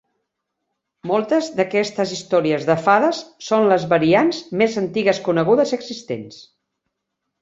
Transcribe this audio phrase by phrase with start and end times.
[1.09, 3.19] Moltes d'aquestes històries de fades
[3.49, 6.41] són les variants més antigues conegudes existents.